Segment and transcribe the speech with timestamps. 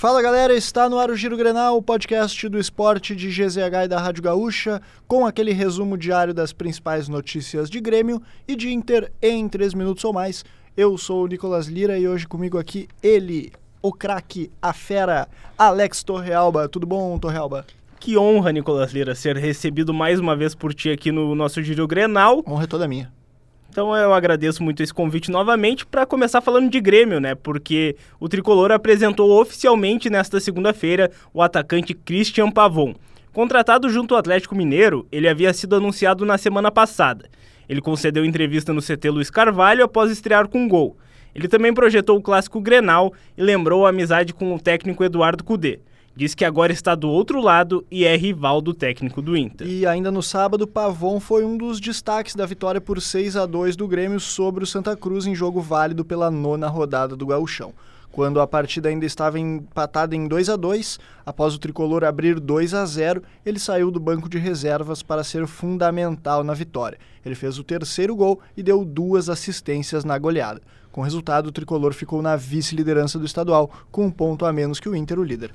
[0.00, 3.88] Fala galera, está no ar o Giro Grenal, o podcast do esporte de GZH e
[3.88, 9.10] da Rádio Gaúcha, com aquele resumo diário das principais notícias de Grêmio e de Inter
[9.20, 10.44] em 3 minutos ou mais.
[10.76, 13.50] Eu sou o Nicolas Lira e hoje comigo aqui ele,
[13.82, 15.26] o craque, a fera,
[15.58, 16.68] Alex Torrealba.
[16.68, 17.66] Tudo bom, Torrealba?
[17.98, 21.88] Que honra, Nicolas Lira, ser recebido mais uma vez por ti aqui no nosso Giro
[21.88, 22.44] Grenal.
[22.46, 23.17] Honra é toda minha.
[23.70, 27.34] Então eu agradeço muito esse convite novamente para começar falando de Grêmio, né?
[27.34, 32.94] Porque o tricolor apresentou oficialmente nesta segunda-feira o atacante Christian Pavon.
[33.32, 37.28] Contratado junto ao Atlético Mineiro, ele havia sido anunciado na semana passada.
[37.68, 40.96] Ele concedeu entrevista no CT Luiz Carvalho após estrear com um gol.
[41.34, 45.78] Ele também projetou o clássico Grenal e lembrou a amizade com o técnico Eduardo Cudê.
[46.18, 49.68] Diz que agora está do outro lado e é rival do técnico do Inter.
[49.68, 53.76] E ainda no sábado, Pavon foi um dos destaques da vitória por 6 a 2
[53.76, 57.72] do Grêmio sobre o Santa Cruz em jogo válido pela nona rodada do Gauchão.
[58.10, 62.74] Quando a partida ainda estava empatada em 2 a 2, após o tricolor abrir 2
[62.74, 66.98] a 0, ele saiu do banco de reservas para ser fundamental na vitória.
[67.24, 70.60] Ele fez o terceiro gol e deu duas assistências na goleada.
[70.90, 74.80] Com o resultado, o tricolor ficou na vice-liderança do estadual, com um ponto a menos
[74.80, 75.54] que o Inter, o líder.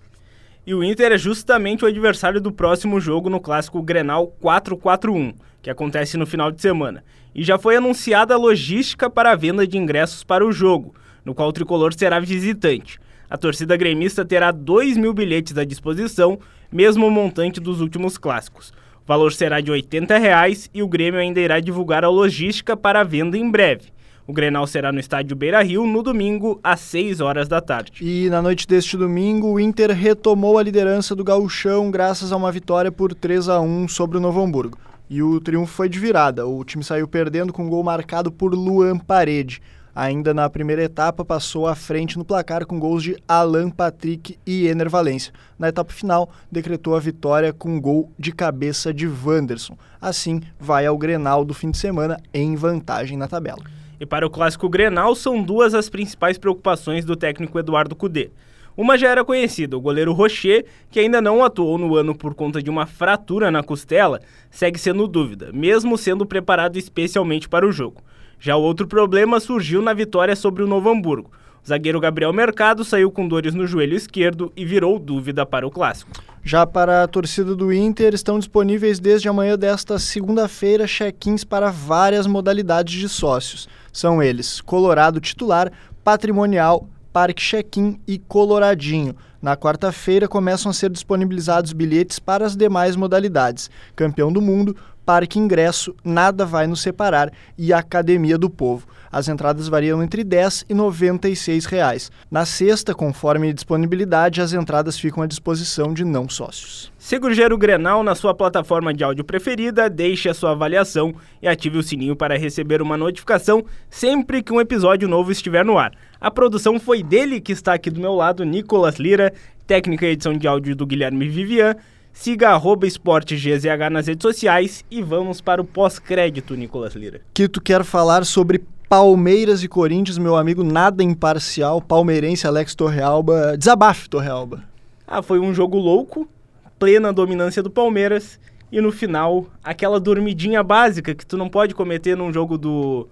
[0.65, 5.69] E o Inter é justamente o adversário do próximo jogo no clássico Grenal 441, que
[5.69, 7.03] acontece no final de semana.
[7.35, 11.35] E já foi anunciada a logística para a venda de ingressos para o jogo, no
[11.35, 12.97] qual o tricolor será visitante.
[13.29, 16.39] A torcida gremista terá 2 mil bilhetes à disposição,
[16.71, 18.71] mesmo o montante dos últimos clássicos.
[19.03, 23.01] O valor será de 80 reais e o Grêmio ainda irá divulgar a logística para
[23.01, 23.92] a venda em breve.
[24.25, 27.91] O Grenal será no estádio Beira Rio no domingo, às 6 horas da tarde.
[28.01, 32.49] E na noite deste domingo, o Inter retomou a liderança do gauchão graças a uma
[32.49, 34.77] vitória por 3 a 1 sobre o Novo Hamburgo.
[35.09, 36.47] E o triunfo foi de virada.
[36.47, 39.61] O time saiu perdendo com um gol marcado por Luan Parede.
[39.93, 44.67] Ainda na primeira etapa, passou à frente no placar com gols de Alan Patrick e
[44.67, 45.33] Ener Valência.
[45.59, 49.77] Na etapa final, decretou a vitória com gol de cabeça de Wanderson.
[50.01, 53.82] Assim, vai ao Grenal do fim de semana em vantagem na tabela.
[54.03, 58.31] E para o clássico Grenal, são duas as principais preocupações do técnico Eduardo Cudê.
[58.75, 62.61] Uma já era conhecida, o goleiro Rocher, que ainda não atuou no ano por conta
[62.61, 64.19] de uma fratura na costela,
[64.51, 68.03] segue sendo dúvida, mesmo sendo preparado especialmente para o jogo.
[68.41, 71.31] Já o outro problema surgiu na vitória sobre o Novo Hamburgo.
[71.63, 75.71] O zagueiro Gabriel Mercado saiu com dores no joelho esquerdo e virou dúvida para o
[75.71, 76.11] clássico.
[76.45, 82.27] Já para a torcida do Inter, estão disponíveis desde amanhã desta segunda-feira check-ins para várias
[82.27, 83.69] modalidades de sócios.
[83.93, 85.71] São eles Colorado titular,
[86.03, 89.15] patrimonial, Parque Check-in e Coloradinho.
[89.41, 95.39] Na quarta-feira começam a ser disponibilizados bilhetes para as demais modalidades: Campeão do Mundo, Parque
[95.39, 98.87] Ingresso, Nada Vai Nos Separar e Academia do Povo.
[99.11, 102.11] As entradas variam entre 10 e 96 reais.
[102.31, 106.91] Na sexta, conforme disponibilidade, as entradas ficam à disposição de não sócios.
[106.97, 111.77] Siga o Grenal na sua plataforma de áudio preferida, deixe a sua avaliação e ative
[111.77, 115.91] o sininho para receber uma notificação sempre que um episódio novo estiver no ar.
[116.19, 119.33] A produção foi dele que está aqui do meu lado, Nicolas Lira,
[119.67, 121.75] técnica e edição de áudio do Guilherme Vivian.
[122.13, 127.21] Siga arroba esporte GZH nas redes sociais e vamos para o pós-crédito, Nicolas Lira.
[127.33, 133.57] Que tu quer falar sobre Palmeiras e Corinthians, meu amigo nada imparcial, palmeirense Alex Torrealba.
[133.57, 134.63] Desabafe, Torrealba.
[135.07, 136.29] Ah, foi um jogo louco,
[136.77, 138.39] plena dominância do Palmeiras
[138.71, 143.07] e no final aquela dormidinha básica que tu não pode cometer num jogo do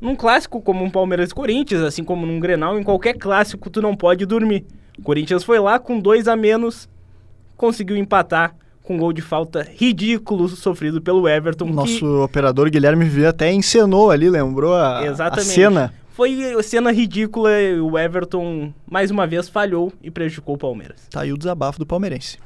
[0.00, 3.80] num clássico como um Palmeiras e Corinthians, assim como num Grenal, em qualquer clássico tu
[3.80, 4.66] não pode dormir.
[4.98, 6.86] O Corinthians foi lá com dois a menos,
[7.56, 11.66] conseguiu empatar com um gol de falta ridículo sofrido pelo Everton.
[11.66, 12.04] Nosso que...
[12.04, 15.92] operador Guilherme Vivi até encenou ali, lembrou a, a cena.
[16.14, 17.50] Foi cena ridícula,
[17.82, 21.08] o Everton mais uma vez falhou e prejudicou o Palmeiras.
[21.10, 22.38] Tá aí o desabafo do palmeirense.